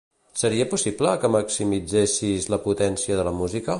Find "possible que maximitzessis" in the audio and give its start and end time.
0.71-2.49